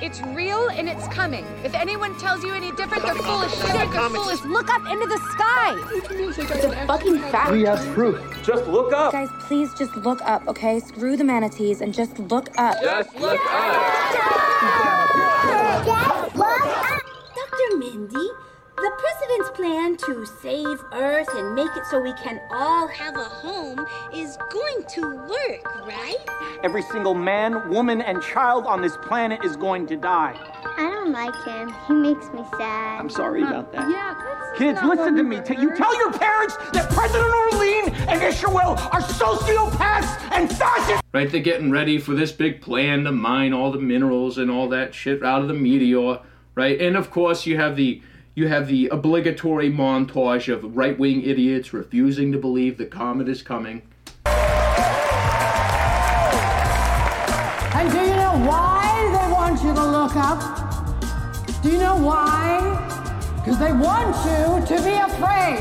It's 0.00 0.20
real 0.20 0.68
and 0.68 0.88
it's 0.88 1.08
coming. 1.08 1.44
If 1.64 1.74
anyone 1.74 2.16
tells 2.20 2.44
you 2.44 2.54
any 2.54 2.70
different, 2.70 3.02
they're 3.02 3.16
full 3.16 3.42
of 3.42 3.50
shit. 3.50 3.72
They're 3.72 3.88
full 4.10 4.30
of 4.30 4.44
Look 4.44 4.70
up 4.70 4.86
into 4.86 5.06
the 5.06 5.18
sky. 5.32 5.74
It's 5.92 6.64
a 6.64 6.86
fucking 6.86 7.18
fact. 7.32 7.50
We 7.50 7.64
have 7.64 7.84
proof. 7.94 8.20
Just 8.44 8.68
look 8.68 8.92
up. 8.92 9.10
Guys, 9.10 9.28
please 9.40 9.74
just 9.74 9.96
look 9.96 10.22
up, 10.22 10.46
okay? 10.46 10.78
Screw 10.78 11.16
the 11.16 11.24
manatees 11.24 11.80
and 11.80 11.92
just 11.92 12.16
look 12.20 12.56
up. 12.56 12.80
Just 12.80 13.12
look 13.16 13.40
up. 13.50 14.12
Just 14.12 14.26
look 16.36 16.46
up. 16.46 17.02
Dr. 17.34 17.76
Mindy, 17.76 18.28
the 18.80 18.90
president's 18.98 19.50
plan 19.50 19.96
to 19.98 20.26
save 20.40 20.82
Earth 20.92 21.28
and 21.34 21.54
make 21.54 21.70
it 21.76 21.84
so 21.90 22.00
we 22.00 22.12
can 22.14 22.40
all 22.50 22.88
have 22.88 23.14
a 23.16 23.24
home 23.24 23.86
is 24.14 24.38
going 24.50 24.84
to 24.88 25.02
work, 25.16 25.86
right? 25.86 26.16
Every 26.62 26.82
single 26.82 27.14
man, 27.14 27.68
woman, 27.68 28.00
and 28.00 28.22
child 28.22 28.64
on 28.66 28.80
this 28.80 28.96
planet 28.98 29.44
is 29.44 29.54
going 29.56 29.86
to 29.88 29.96
die. 29.96 30.34
I 30.64 30.82
don't 30.94 31.12
like 31.12 31.34
him. 31.44 31.74
He 31.88 31.92
makes 31.92 32.26
me 32.32 32.42
sad. 32.56 33.00
I'm 33.00 33.10
sorry 33.10 33.42
about 33.42 33.70
that. 33.72 33.90
Yeah, 33.90 34.14
Kids, 34.56 34.80
listen 34.82 35.14
to 35.16 35.22
me. 35.22 35.40
T- 35.44 35.56
You 35.60 35.76
tell 35.76 35.94
your 35.98 36.12
parents 36.12 36.56
that 36.72 36.88
President 36.90 37.32
Orlean 37.52 37.84
and 38.08 38.20
Isherwell 38.22 38.76
are 38.92 39.02
sociopaths 39.02 40.32
and 40.32 40.50
fascists. 40.50 41.02
Right, 41.12 41.30
they're 41.30 41.40
getting 41.42 41.70
ready 41.70 41.98
for 41.98 42.14
this 42.14 42.32
big 42.32 42.62
plan 42.62 43.04
to 43.04 43.12
mine 43.12 43.52
all 43.52 43.70
the 43.72 43.78
minerals 43.78 44.38
and 44.38 44.50
all 44.50 44.68
that 44.70 44.94
shit 44.94 45.22
out 45.22 45.42
of 45.42 45.48
the 45.48 45.54
meteor, 45.54 46.20
right? 46.54 46.80
And 46.80 46.96
of 46.96 47.10
course, 47.10 47.44
you 47.46 47.56
have 47.56 47.76
the 47.76 48.00
you 48.40 48.48
have 48.48 48.68
the 48.68 48.88
obligatory 48.88 49.70
montage 49.70 50.50
of 50.50 50.74
right-wing 50.74 51.20
idiots 51.22 51.74
refusing 51.74 52.32
to 52.32 52.38
believe 52.38 52.78
the 52.78 52.86
comet 52.86 53.28
is 53.28 53.42
coming. 53.42 53.82
And 57.74 57.92
do 57.92 57.98
you 57.98 58.16
know 58.16 58.42
why 58.48 58.96
they 59.12 59.30
want 59.30 59.62
you 59.62 59.74
to 59.74 59.86
look 59.86 60.16
up? 60.16 60.40
Do 61.62 61.68
you 61.70 61.78
know 61.80 61.96
why? 61.96 62.78
Because 63.36 63.58
they 63.58 63.72
want 63.72 64.16
you 64.24 64.64
to 64.74 64.82
be 64.82 64.94
afraid. 64.94 65.60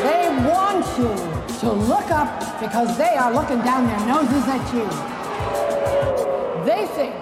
They 0.00 0.28
want 0.48 0.86
you 0.96 1.14
to 1.60 1.70
look 1.70 2.10
up 2.10 2.60
because 2.60 2.96
they 2.96 3.14
are 3.14 3.30
looking 3.30 3.58
down 3.58 3.86
their 3.86 4.06
noses 4.06 4.44
at 4.48 4.72
you. 4.72 4.88
They 6.64 6.86
think 6.94 7.14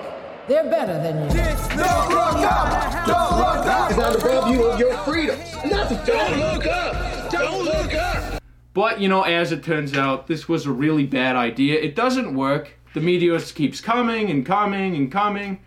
They're 0.46 0.70
better 0.70 1.02
than 1.02 1.34
you. 1.34 1.62
Don't 1.76 2.11
look 2.11 2.37
up! 2.45 3.07
Don't 3.07 3.38
look 3.38 3.67
up! 3.67 3.88
Because 3.88 4.25
I 4.25 4.29
rob 4.29 4.52
you 4.52 4.64
of 4.64 4.79
your 4.79 4.97
freedoms. 4.99 5.55
Not 5.64 5.88
the 5.88 5.95
don't 6.07 6.38
look 6.38 6.67
up! 6.67 7.31
Don't 7.31 7.64
look 7.64 7.95
up! 7.95 8.43
But, 8.75 9.00
you 9.00 9.09
know, 9.09 9.23
as 9.23 9.52
it 9.52 9.62
turns 9.62 9.97
out, 9.97 10.26
this 10.26 10.49
was 10.49 10.67
a 10.67 10.73
really 10.73 11.07
bad 11.07 11.37
idea. 11.37 11.81
It 11.81 11.95
doesn't 11.95 12.35
work. 12.35 12.79
The 12.95 13.00
meteor 13.00 13.38
keeps 13.41 13.81
coming 13.81 14.31
and 14.31 14.45
coming 14.45 14.97
and 14.97 15.11
coming 15.11 15.61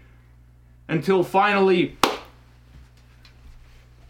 until 0.87 1.23
finally 1.23 1.97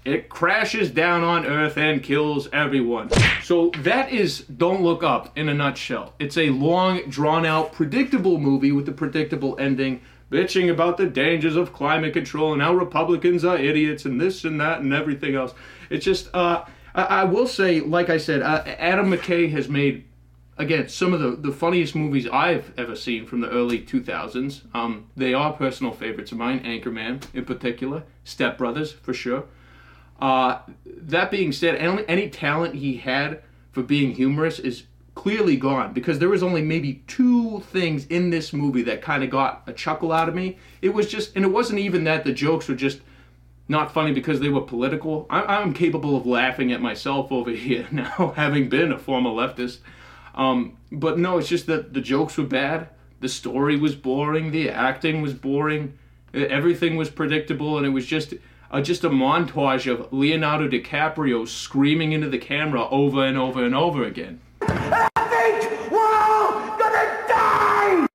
it 0.04 0.30
crashes 0.30 0.92
down 0.92 1.24
on 1.24 1.46
Earth 1.46 1.78
and 1.78 2.04
kills 2.04 2.48
everyone. 2.54 3.10
So 3.42 3.72
that 3.80 4.12
is 4.12 4.42
Don't 4.42 4.84
Look 4.84 5.04
Up 5.04 5.36
in 5.38 5.50
a 5.50 5.54
nutshell. 5.54 6.14
It's 6.20 6.38
a 6.38 6.52
long, 6.52 7.10
drawn 7.10 7.46
out, 7.46 7.74
predictable 7.74 8.38
movie 8.38 8.72
with 8.72 8.88
a 8.88 8.92
predictable 8.92 9.58
ending, 9.60 10.02
bitching 10.32 10.72
about 10.72 10.98
the 10.98 11.06
dangers 11.06 11.56
of 11.56 11.74
climate 11.74 12.14
control 12.14 12.54
and 12.54 12.62
how 12.62 12.74
Republicans 12.74 13.46
are 13.46 13.58
idiots 13.58 14.06
and 14.06 14.20
this 14.20 14.44
and 14.44 14.60
that 14.60 14.82
and 14.82 14.94
everything 14.94 15.36
else. 15.36 15.54
It's 15.90 16.06
just, 16.06 16.30
uh, 16.34 16.66
I, 16.94 17.04
I 17.04 17.24
will 17.26 17.48
say, 17.48 17.82
like 17.82 18.10
I 18.10 18.18
said, 18.18 18.42
uh, 18.42 18.64
Adam 18.66 19.12
McKay 19.12 19.50
has 19.52 19.70
made 19.70 20.06
again 20.58 20.88
some 20.88 21.14
of 21.14 21.20
the, 21.20 21.32
the 21.32 21.52
funniest 21.52 21.96
movies 21.96 22.28
I've 22.28 22.74
ever 22.78 22.96
seen 22.96 23.26
from 23.26 23.42
the 23.42 23.50
early 23.50 23.80
2000s. 23.80 24.62
Um, 24.74 25.08
they 25.16 25.34
are 25.34 25.54
personal 25.54 25.92
favorites 25.92 26.32
of 26.32 26.38
mine. 26.38 26.62
Anchorman, 26.64 27.24
in 27.34 27.46
particular, 27.46 28.04
Step 28.24 28.58
Brothers 28.58 28.92
for 28.92 29.14
sure. 29.14 29.46
Uh, 30.20 30.60
that 30.86 31.30
being 31.30 31.52
said, 31.52 31.76
any, 31.76 32.08
any 32.08 32.30
talent 32.30 32.76
he 32.76 32.98
had 32.98 33.42
for 33.72 33.84
being 33.84 34.16
humorous 34.16 34.60
is 34.60 34.84
clearly 35.16 35.56
gone 35.56 35.94
because 35.94 36.20
there 36.20 36.30
was 36.30 36.44
only 36.44 36.62
maybe 36.62 37.02
two 37.08 37.62
things 37.72 38.06
in 38.08 38.30
this 38.30 38.54
movie 38.54 38.84
that 38.84 39.02
kind 39.02 39.24
of 39.24 39.30
got 39.30 39.64
a 39.66 39.74
chuckle 39.74 40.12
out 40.12 40.30
of 40.30 40.36
me. 40.36 40.58
It 40.82 40.94
was 40.94 41.08
just, 41.08 41.36
and 41.36 41.44
it 41.44 41.48
wasn't 41.48 41.80
even 41.80 42.04
that 42.04 42.26
the 42.26 42.34
jokes 42.34 42.68
were 42.68 42.76
just 42.76 43.00
not 43.68 43.92
funny 43.92 44.12
because 44.12 44.40
they 44.42 44.50
were 44.50 44.62
political. 44.62 45.26
I, 45.30 45.58
I'm 45.58 45.74
capable 45.74 46.16
of 46.16 46.26
laughing 46.28 46.72
at 46.72 46.82
myself 46.82 47.32
over 47.32 47.52
here 47.68 47.88
now, 47.92 48.34
having 48.36 48.70
been 48.70 48.92
a 48.92 49.00
former 49.00 49.32
leftist. 49.32 49.80
Um, 50.36 50.78
but 50.92 51.18
no, 51.18 51.38
it's 51.38 51.48
just 51.48 51.66
that 51.68 51.94
the 51.94 52.02
jokes 52.02 52.38
were 52.38 52.44
bad, 52.44 52.90
the 53.22 53.30
story 53.30 53.78
was 53.78 53.96
boring, 53.96 54.52
the 54.52 54.70
acting 54.70 55.22
was 55.22 55.34
boring, 55.34 55.98
everything 56.34 56.98
was 56.98 57.10
predictable, 57.10 57.78
and 57.78 57.88
it 57.88 57.92
was 57.92 58.06
just 58.06 58.34
uh, 58.70 58.82
just 58.82 59.06
a 59.06 59.10
montage 59.10 59.90
of 59.90 60.12
Leonardo 60.12 60.68
DiCaprio 60.68 61.48
screaming 61.48 62.12
into 62.12 62.28
the 62.28 62.38
camera 62.38 62.90
over 62.90 63.24
and 63.24 63.38
over 63.38 63.64
and 63.64 63.74
over 63.74 64.04
again. 64.04 64.42
We're 65.92 66.14
all 66.14 66.78
gonna 66.78 67.26
die! 67.28 68.08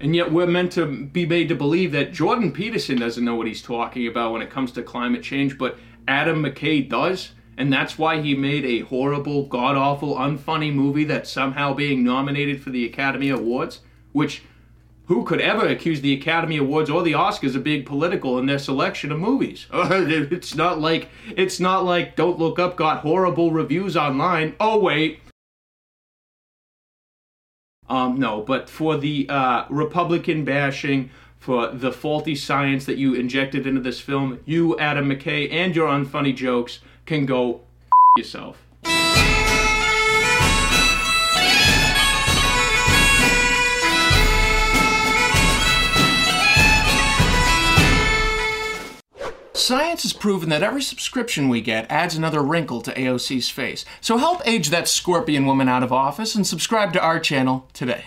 And 0.00 0.14
yet 0.14 0.30
we're 0.30 0.46
meant 0.46 0.72
to 0.72 0.86
be 0.86 1.24
made 1.24 1.48
to 1.48 1.54
believe 1.54 1.92
that 1.92 2.12
Jordan 2.12 2.52
Peterson 2.52 2.98
doesn't 2.98 3.24
know 3.24 3.36
what 3.36 3.46
he's 3.46 3.62
talking 3.62 4.06
about 4.06 4.32
when 4.32 4.42
it 4.42 4.50
comes 4.50 4.72
to 4.72 4.82
climate 4.82 5.22
change, 5.22 5.56
but 5.56 5.78
Adam 6.06 6.42
McKay 6.42 6.86
does. 6.86 7.30
And 7.56 7.72
that's 7.72 7.96
why 7.96 8.20
he 8.20 8.34
made 8.34 8.64
a 8.64 8.80
horrible, 8.80 9.46
god 9.46 9.76
awful, 9.76 10.16
unfunny 10.16 10.72
movie 10.74 11.04
that's 11.04 11.30
somehow 11.30 11.72
being 11.72 12.02
nominated 12.02 12.60
for 12.62 12.70
the 12.70 12.84
Academy 12.84 13.30
Awards. 13.30 13.80
Which, 14.12 14.42
who 15.06 15.24
could 15.24 15.40
ever 15.40 15.66
accuse 15.66 16.00
the 16.00 16.14
Academy 16.14 16.56
Awards 16.56 16.90
or 16.90 17.02
the 17.02 17.12
Oscars 17.12 17.54
of 17.54 17.62
being 17.62 17.84
political 17.84 18.38
in 18.38 18.46
their 18.46 18.58
selection 18.58 19.12
of 19.12 19.20
movies? 19.20 19.66
it's 19.72 20.54
not 20.54 20.80
like 20.80 21.08
it's 21.36 21.60
not 21.60 21.84
like 21.84 22.16
Don't 22.16 22.38
Look 22.38 22.58
Up 22.58 22.76
got 22.76 23.00
horrible 23.00 23.52
reviews 23.52 23.96
online. 23.96 24.54
Oh 24.58 24.78
wait, 24.80 25.20
um, 27.88 28.18
no, 28.18 28.40
but 28.40 28.70
for 28.70 28.96
the 28.96 29.26
uh, 29.28 29.64
Republican 29.68 30.44
bashing, 30.44 31.10
for 31.38 31.68
the 31.68 31.92
faulty 31.92 32.34
science 32.34 32.86
that 32.86 32.96
you 32.96 33.14
injected 33.14 33.66
into 33.66 33.80
this 33.80 34.00
film, 34.00 34.40
you, 34.46 34.78
Adam 34.78 35.10
McKay, 35.10 35.52
and 35.52 35.76
your 35.76 35.88
unfunny 35.88 36.34
jokes 36.34 36.80
can 37.04 37.26
go 37.26 37.60
yourself. 38.16 38.63
Science 49.64 50.02
has 50.02 50.12
proven 50.12 50.50
that 50.50 50.62
every 50.62 50.82
subscription 50.82 51.48
we 51.48 51.62
get 51.62 51.90
adds 51.90 52.14
another 52.14 52.42
wrinkle 52.42 52.82
to 52.82 52.92
AOC's 52.92 53.48
face. 53.48 53.86
So 54.02 54.18
help 54.18 54.42
age 54.44 54.68
that 54.68 54.88
scorpion 54.88 55.46
woman 55.46 55.70
out 55.70 55.82
of 55.82 55.90
office 55.90 56.34
and 56.34 56.46
subscribe 56.46 56.92
to 56.92 57.00
our 57.00 57.18
channel 57.18 57.66
today. 57.72 58.04